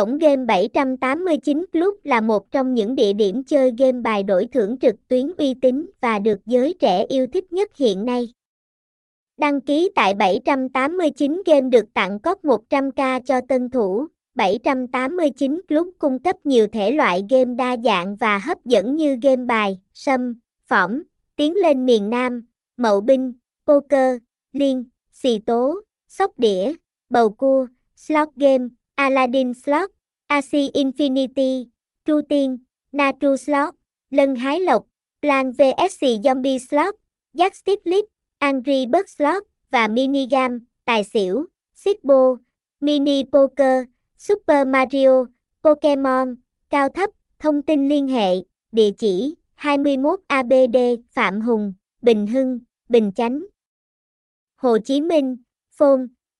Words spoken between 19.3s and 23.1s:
bài, sâm, phỏng, tiến lên miền Nam, mậu